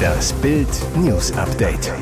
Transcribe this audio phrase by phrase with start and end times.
[0.00, 1.92] Das Bild News Update.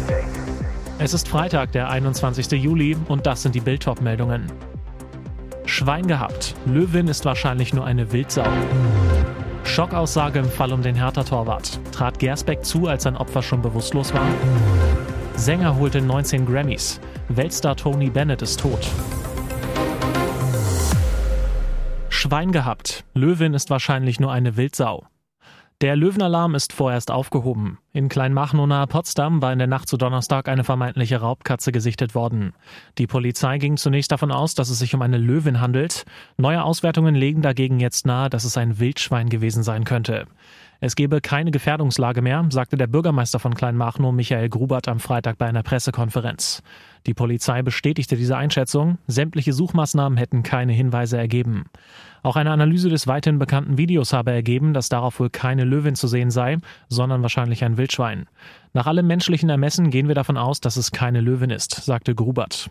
[0.98, 2.50] Es ist Freitag, der 21.
[2.52, 4.46] Juli und das sind die Bild meldungen
[5.66, 6.54] Schwein gehabt.
[6.66, 8.46] Löwin ist wahrscheinlich nur eine Wildsau.
[9.64, 11.78] Schockaussage im Fall um den Hertha-Torwart.
[11.92, 14.26] Trat Gersbeck zu, als sein Opfer schon bewusstlos war?
[15.36, 17.00] Sänger holte 19 Grammys.
[17.28, 18.88] Weltstar Tony Bennett ist tot.
[22.08, 23.04] Schwein gehabt.
[23.14, 25.06] Löwin ist wahrscheinlich nur eine Wildsau.
[25.80, 27.78] Der Löwenalarm ist vorerst aufgehoben.
[27.92, 32.52] In Kleinmachnow nahe Potsdam war in der Nacht zu Donnerstag eine vermeintliche Raubkatze gesichtet worden.
[32.98, 36.04] Die Polizei ging zunächst davon aus, dass es sich um eine Löwin handelt.
[36.36, 40.26] Neue Auswertungen legen dagegen jetzt nahe, dass es ein Wildschwein gewesen sein könnte.
[40.80, 45.46] Es gebe keine Gefährdungslage mehr, sagte der Bürgermeister von Kleinmachnow Michael Grubert am Freitag bei
[45.46, 46.60] einer Pressekonferenz.
[47.06, 48.98] Die Polizei bestätigte diese Einschätzung.
[49.06, 51.66] Sämtliche Suchmaßnahmen hätten keine Hinweise ergeben.
[52.22, 56.08] Auch eine Analyse des weithin bekannten Videos habe ergeben, dass darauf wohl keine Löwin zu
[56.08, 56.58] sehen sei,
[56.88, 58.26] sondern wahrscheinlich ein Wildschwein.
[58.72, 62.70] Nach allem menschlichen Ermessen gehen wir davon aus, dass es keine Löwin ist, sagte Grubert.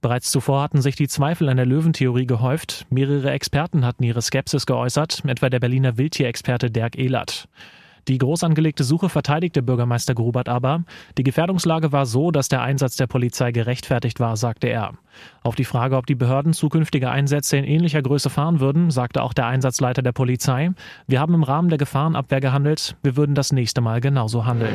[0.00, 2.86] Bereits zuvor hatten sich die Zweifel an der Löwentheorie gehäuft.
[2.90, 7.48] Mehrere Experten hatten ihre Skepsis geäußert, etwa der Berliner Wildtierexperte Dirk Ehlert.
[8.08, 10.84] Die groß angelegte Suche verteidigte Bürgermeister Grubert aber.
[11.18, 14.92] Die Gefährdungslage war so, dass der Einsatz der Polizei gerechtfertigt war, sagte er.
[15.42, 19.32] Auf die Frage, ob die Behörden zukünftige Einsätze in ähnlicher Größe fahren würden, sagte auch
[19.32, 20.70] der Einsatzleiter der Polizei,
[21.08, 24.74] wir haben im Rahmen der Gefahrenabwehr gehandelt, wir würden das nächste Mal genauso handeln.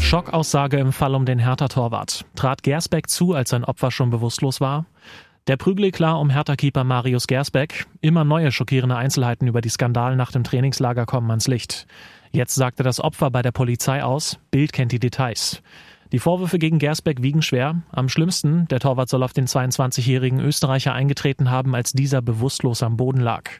[0.00, 2.26] Schockaussage im Fall um den Hertha-Torwart.
[2.36, 4.84] Trat Gersbeck zu, als sein Opfer schon bewusstlos war?
[5.46, 7.86] Der Prügeleklar um Hertha-Keeper Marius Gersbeck.
[8.00, 11.86] Immer neue schockierende Einzelheiten über die Skandal nach dem Trainingslager kommen ans Licht.
[12.34, 14.40] Jetzt sagte das Opfer bei der Polizei aus.
[14.50, 15.62] Bild kennt die Details.
[16.10, 17.82] Die Vorwürfe gegen Gersbeck wiegen schwer.
[17.92, 22.96] Am schlimmsten, der Torwart soll auf den 22-jährigen Österreicher eingetreten haben, als dieser bewusstlos am
[22.96, 23.50] Boden lag.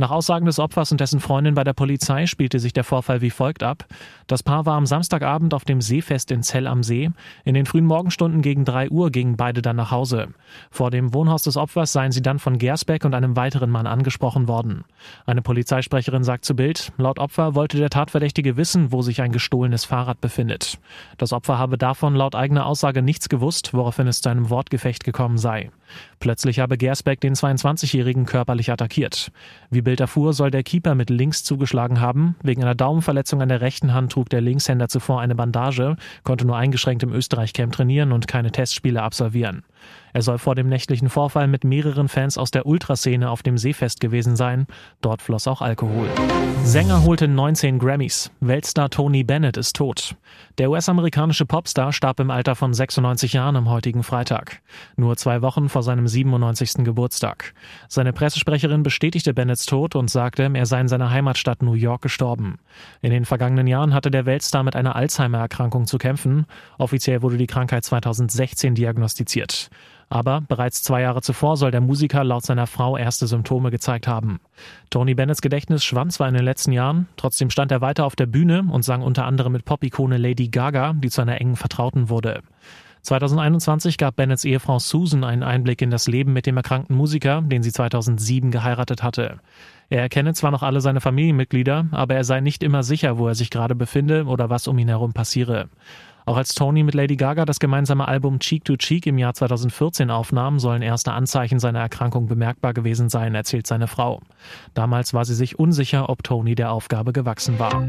[0.00, 3.28] Nach Aussagen des Opfers und dessen Freundin bei der Polizei spielte sich der Vorfall wie
[3.28, 3.84] folgt ab.
[4.28, 7.10] Das Paar war am Samstagabend auf dem Seefest in Zell am See.
[7.44, 10.28] In den frühen Morgenstunden gegen drei Uhr gingen beide dann nach Hause.
[10.70, 14.48] Vor dem Wohnhaus des Opfers seien sie dann von Gersbeck und einem weiteren Mann angesprochen
[14.48, 14.84] worden.
[15.26, 19.84] Eine Polizeisprecherin sagt zu Bild, laut Opfer wollte der Tatverdächtige wissen, wo sich ein gestohlenes
[19.84, 20.78] Fahrrad befindet.
[21.18, 25.36] Das Opfer habe davon laut eigener Aussage nichts gewusst, woraufhin es zu einem Wortgefecht gekommen
[25.36, 25.70] sei.
[26.18, 29.32] Plötzlich habe Gersbeck den 22-Jährigen körperlich attackiert.
[29.70, 32.36] Wie Bild erfuhr, soll der Keeper mit links zugeschlagen haben.
[32.42, 36.56] Wegen einer Daumenverletzung an der rechten Hand trug der Linkshänder zuvor eine Bandage, konnte nur
[36.56, 39.62] eingeschränkt im Österreich-Camp trainieren und keine Testspiele absolvieren.
[40.12, 44.00] Er soll vor dem nächtlichen Vorfall mit mehreren Fans aus der Ultraszene auf dem Seefest
[44.00, 44.66] gewesen sein.
[45.00, 46.08] Dort floss auch Alkohol.
[46.64, 48.30] Sänger holte 19 Grammys.
[48.40, 50.16] Weltstar Tony Bennett ist tot.
[50.58, 54.60] Der US-amerikanische Popstar starb im Alter von 96 Jahren am heutigen Freitag.
[54.96, 56.84] Nur zwei Wochen vor seinem 97.
[56.84, 57.54] Geburtstag.
[57.88, 62.58] Seine Pressesprecherin bestätigte Bennetts Tod und sagte, er sei in seiner Heimatstadt New York gestorben.
[63.00, 66.46] In den vergangenen Jahren hatte der Weltstar mit einer Alzheimer-Erkrankung zu kämpfen.
[66.78, 69.69] Offiziell wurde die Krankheit 2016 diagnostiziert.
[70.10, 74.40] Aber bereits zwei Jahre zuvor soll der Musiker laut seiner Frau erste Symptome gezeigt haben.
[74.90, 78.26] Tony Bennetts Gedächtnis schwand zwar in den letzten Jahren, trotzdem stand er weiter auf der
[78.26, 82.42] Bühne und sang unter anderem mit Pop-Ikone Lady Gaga, die zu einer engen Vertrauten wurde.
[83.02, 87.62] 2021 gab Bennetts Ehefrau Susan einen Einblick in das Leben mit dem erkrankten Musiker, den
[87.62, 89.38] sie 2007 geheiratet hatte.
[89.88, 93.34] Er erkenne zwar noch alle seine Familienmitglieder, aber er sei nicht immer sicher, wo er
[93.34, 95.68] sich gerade befinde oder was um ihn herum passiere.
[96.30, 100.12] Auch als Tony mit Lady Gaga das gemeinsame Album Cheek to Cheek im Jahr 2014
[100.12, 104.20] aufnahm, sollen erste Anzeichen seiner Erkrankung bemerkbar gewesen sein, erzählt seine Frau.
[104.72, 107.82] Damals war sie sich unsicher, ob Tony der Aufgabe gewachsen war.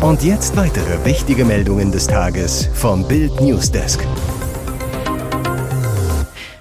[0.00, 4.06] Und jetzt weitere wichtige Meldungen des Tages vom Bild Newsdesk.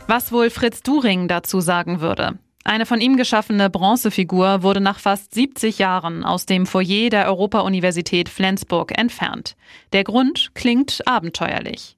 [0.08, 2.40] Was wohl Fritz During dazu sagen würde?
[2.66, 8.30] Eine von ihm geschaffene Bronzefigur wurde nach fast 70 Jahren aus dem Foyer der Europa-Universität
[8.30, 9.56] Flensburg entfernt.
[9.92, 11.98] Der Grund klingt abenteuerlich.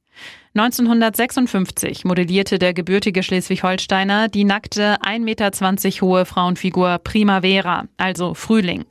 [0.58, 5.52] 1956 modellierte der gebürtige Schleswig-Holsteiner die nackte 1,20 Meter
[6.02, 8.86] hohe Frauenfigur Primavera, also Frühling.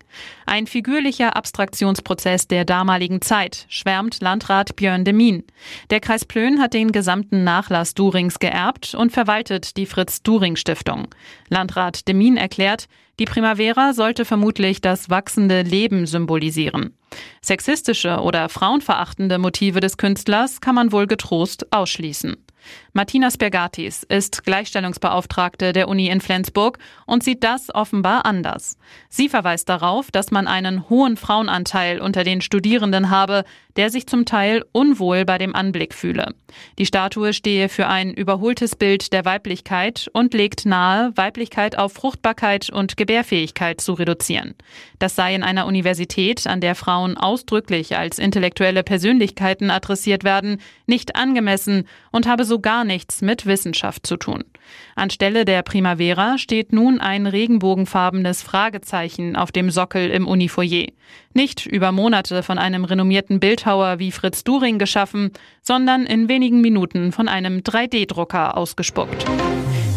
[0.45, 5.43] Ein figürlicher Abstraktionsprozess der damaligen Zeit, schwärmt Landrat Björn de Min.
[5.89, 11.09] Der Kreis Plön hat den gesamten Nachlass Durings geerbt und verwaltet die Fritz-During-Stiftung.
[11.49, 12.89] Landrat de Min erklärt,
[13.19, 16.95] die Primavera sollte vermutlich das wachsende Leben symbolisieren.
[17.43, 22.37] Sexistische oder frauenverachtende Motive des Künstlers kann man wohl getrost ausschließen.
[22.97, 28.79] Martina Spergatis ist Gleichstellungsbeauftragte der Uni in Flensburg und sieht das offenbar anders.
[29.09, 33.43] Sie verweist darauf, dass man einen hohen Frauenanteil unter den Studierenden habe,
[33.75, 36.35] der sich zum Teil unwohl bei dem Anblick fühle.
[36.79, 42.71] Die Statue stehe für ein überholtes Bild der Weiblichkeit und legt nahe, Weiblichkeit auf Fruchtbarkeit
[42.71, 44.55] und Gebärfähigkeit zu reduzieren.
[45.01, 51.17] Das sei in einer Universität, an der Frauen ausdrücklich als intellektuelle Persönlichkeiten adressiert werden, nicht
[51.17, 54.45] angemessen und habe sogar nichts mit Wissenschaft zu tun.
[54.95, 60.87] Anstelle der Primavera steht nun ein regenbogenfarbenes Fragezeichen auf dem Sockel im Unifoyer.
[61.33, 65.33] Nicht über Monate von einem renommierten Bildhauer wie Fritz During geschaffen,
[65.63, 69.25] sondern in wenigen Minuten von einem 3D-Drucker ausgespuckt.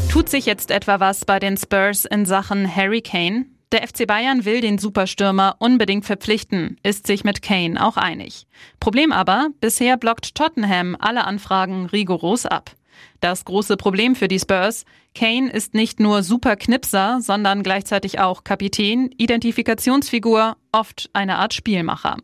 [0.10, 3.46] Tut sich jetzt etwa was bei den Spurs in Sachen Harry Kane?
[3.74, 8.48] Der FC Bayern will den Superstürmer unbedingt verpflichten, ist sich mit Kane auch einig.
[8.80, 12.72] Problem aber, bisher blockt Tottenham alle Anfragen rigoros ab.
[13.20, 14.86] Das große Problem für die Spurs,
[15.18, 22.18] Kane ist nicht nur super Knipser, sondern gleichzeitig auch Kapitän, Identifikationsfigur, oft eine Art Spielmacher.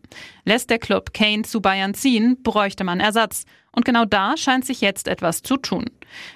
[0.45, 3.45] Lässt der Club Kane zu Bayern ziehen, bräuchte man Ersatz.
[3.75, 5.86] Und genau da scheint sich jetzt etwas zu tun.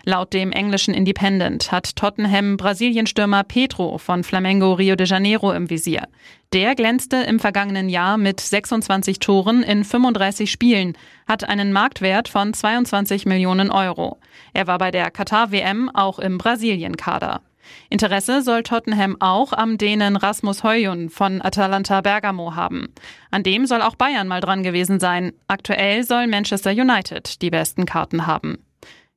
[0.04, 6.08] Laut dem englischen Independent hat Tottenham Brasilienstürmer Pedro von Flamengo Rio de Janeiro im Visier.
[6.54, 12.54] Der glänzte im vergangenen Jahr mit 26 Toren in 35 Spielen, hat einen Marktwert von
[12.54, 14.18] 22 Millionen Euro.
[14.54, 17.42] Er war bei der Katar-WM auch im Brasilien-Kader.
[17.90, 22.88] Interesse soll Tottenham auch am Dänen Rasmus Højlund von Atalanta Bergamo haben.
[23.32, 25.34] An dem soll auch Bayern mal dran gewesen sein.
[25.50, 28.60] Aktuell soll Manchester United die besten Karten haben.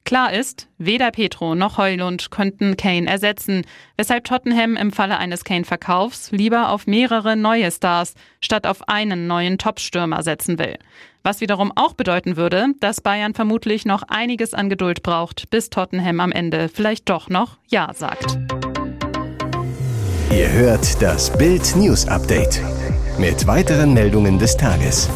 [0.05, 3.62] Klar ist, weder Petro noch Heulund könnten Kane ersetzen,
[3.97, 9.58] weshalb Tottenham im Falle eines Kane-Verkaufs lieber auf mehrere neue Stars statt auf einen neuen
[9.58, 10.79] Topstürmer setzen will.
[11.23, 16.20] Was wiederum auch bedeuten würde, dass Bayern vermutlich noch einiges an Geduld braucht, bis Tottenham
[16.20, 18.38] am Ende vielleicht doch noch Ja sagt.
[20.32, 22.61] Ihr hört das Bild News Update
[23.19, 25.11] mit weiteren Meldungen des Tages.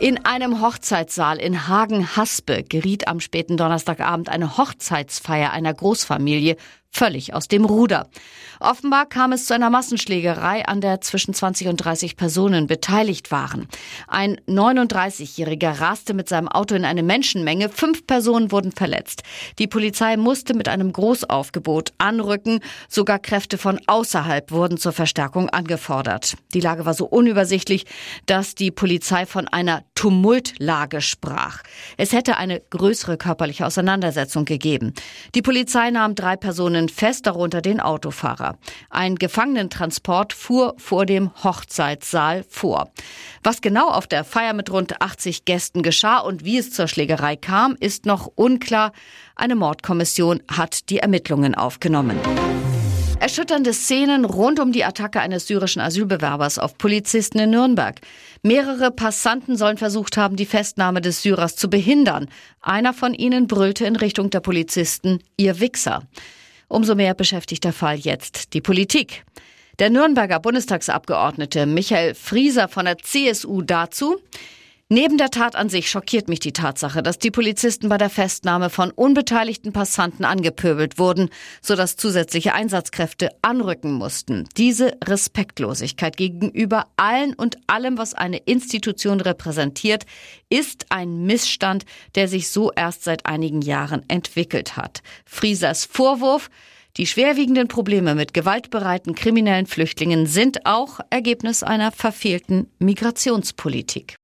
[0.00, 6.56] In einem Hochzeitssaal in Hagen-Haspe geriet am späten Donnerstagabend eine Hochzeitsfeier einer Großfamilie
[6.92, 8.08] völlig aus dem Ruder.
[8.60, 13.68] Offenbar kam es zu einer Massenschlägerei, an der zwischen 20 und 30 Personen beteiligt waren.
[14.08, 17.68] Ein 39-Jähriger raste mit seinem Auto in eine Menschenmenge.
[17.68, 19.22] Fünf Personen wurden verletzt.
[19.60, 22.60] Die Polizei musste mit einem Großaufgebot anrücken.
[22.88, 26.34] Sogar Kräfte von außerhalb wurden zur Verstärkung angefordert.
[26.52, 27.86] Die Lage war so unübersichtlich,
[28.26, 31.62] dass die Polizei von einer Tumultlage sprach.
[31.96, 34.94] Es hätte eine größere körperliche Auseinandersetzung gegeben.
[35.34, 38.56] Die Polizei nahm drei Personen fest, darunter den Autofahrer.
[38.90, 42.92] Ein Gefangenentransport fuhr vor dem Hochzeitssaal vor.
[43.42, 47.34] Was genau auf der Feier mit rund 80 Gästen geschah und wie es zur Schlägerei
[47.34, 48.92] kam, ist noch unklar.
[49.34, 52.20] Eine Mordkommission hat die Ermittlungen aufgenommen.
[53.20, 58.00] Erschütternde Szenen rund um die Attacke eines syrischen Asylbewerbers auf Polizisten in Nürnberg.
[58.44, 62.28] Mehrere Passanten sollen versucht haben, die Festnahme des Syrers zu behindern.
[62.60, 66.04] Einer von ihnen brüllte in Richtung der Polizisten, ihr Wichser.
[66.68, 69.24] Umso mehr beschäftigt der Fall jetzt die Politik.
[69.78, 74.18] Der Nürnberger Bundestagsabgeordnete Michael Frieser von der CSU dazu,
[74.90, 78.70] Neben der Tat an sich schockiert mich die Tatsache, dass die Polizisten bei der Festnahme
[78.70, 81.28] von unbeteiligten Passanten angepöbelt wurden,
[81.60, 84.48] sodass zusätzliche Einsatzkräfte anrücken mussten.
[84.56, 90.06] Diese Respektlosigkeit gegenüber allen und allem, was eine Institution repräsentiert,
[90.48, 95.02] ist ein Missstand, der sich so erst seit einigen Jahren entwickelt hat.
[95.26, 96.48] Friesers Vorwurf,
[96.96, 104.16] die schwerwiegenden Probleme mit gewaltbereiten kriminellen Flüchtlingen sind auch Ergebnis einer verfehlten Migrationspolitik.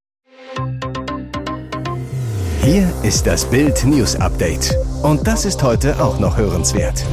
[2.62, 4.74] Hier ist das Bild News Update.
[5.02, 7.04] Und das ist heute auch noch hörenswert.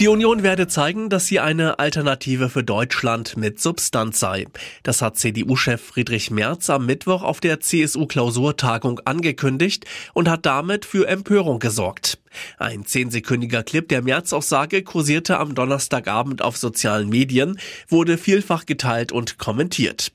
[0.00, 4.46] Die Union werde zeigen, dass sie eine Alternative für Deutschland mit Substanz sei.
[4.82, 11.06] Das hat CDU-Chef Friedrich Merz am Mittwoch auf der CSU-Klausurtagung angekündigt und hat damit für
[11.06, 12.18] Empörung gesorgt.
[12.58, 19.38] Ein zehnsekündiger Clip der März-Aussage kursierte am Donnerstagabend auf sozialen Medien, wurde vielfach geteilt und
[19.38, 20.12] kommentiert.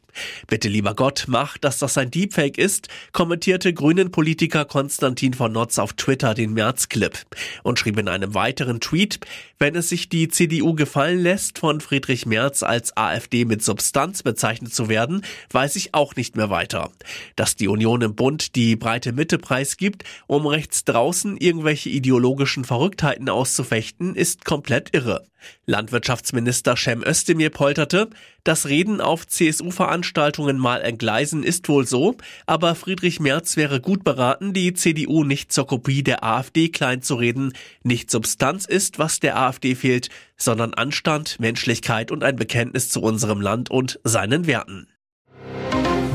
[0.47, 5.79] Bitte lieber Gott, mach, dass das ein Deepfake ist, kommentierte grünen Politiker Konstantin von Notz
[5.79, 7.17] auf Twitter den März-Clip
[7.63, 9.19] und schrieb in einem weiteren Tweet,
[9.59, 14.73] wenn es sich die CDU gefallen lässt, von Friedrich Merz als AfD mit Substanz bezeichnet
[14.73, 16.91] zu werden, weiß ich auch nicht mehr weiter.
[17.35, 22.65] Dass die Union im Bund die breite Mitte preisgibt, um rechts draußen irgendwelche Ideen ideologischen
[22.65, 25.27] Verrücktheiten auszufechten, ist komplett irre.
[25.67, 28.09] Landwirtschaftsminister Cem Özdemir polterte,
[28.43, 34.53] das Reden auf CSU-Veranstaltungen mal entgleisen ist wohl so, aber Friedrich Merz wäre gut beraten,
[34.53, 37.53] die CDU nicht zur Kopie der AfD kleinzureden.
[37.83, 43.39] Nicht Substanz ist, was der AfD fehlt, sondern Anstand, Menschlichkeit und ein Bekenntnis zu unserem
[43.39, 44.87] Land und seinen Werten.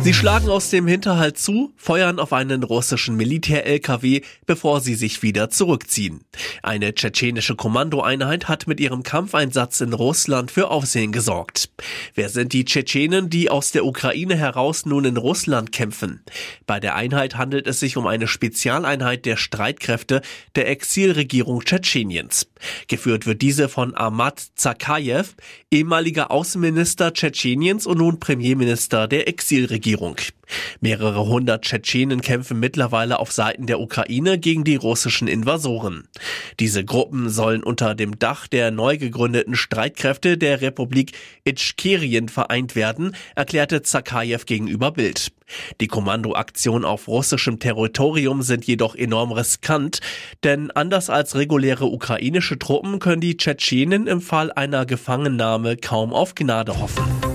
[0.05, 5.49] Sie schlagen aus dem Hinterhalt zu, feuern auf einen russischen Militär-LKW, bevor sie sich wieder
[5.49, 6.21] zurückziehen.
[6.63, 11.71] Eine tschetschenische Kommandoeinheit hat mit ihrem Kampfeinsatz in Russland für Aufsehen gesorgt.
[12.15, 16.23] Wer sind die Tschetschenen, die aus der Ukraine heraus nun in Russland kämpfen?
[16.67, 20.21] Bei der Einheit handelt es sich um eine Spezialeinheit der Streitkräfte
[20.55, 22.47] der Exilregierung Tschetscheniens.
[22.89, 25.35] Geführt wird diese von Ahmad Zakayev,
[25.71, 29.94] ehemaliger Außenminister Tschetscheniens und nun Premierminister der Exilregierung.
[29.95, 30.17] Regierung.
[30.81, 36.09] Mehrere hundert Tschetschenen kämpfen mittlerweile auf Seiten der Ukraine gegen die russischen Invasoren.
[36.61, 41.13] Diese Gruppen sollen unter dem Dach der neu gegründeten Streitkräfte der Republik
[41.45, 45.33] Itschkerien vereint werden, erklärte Zakajew gegenüber Bild.
[45.81, 50.01] Die Kommandoaktionen auf russischem Territorium sind jedoch enorm riskant,
[50.43, 56.35] denn anders als reguläre ukrainische Truppen können die Tschetschenen im Fall einer Gefangennahme kaum auf
[56.35, 57.34] Gnade hoffen.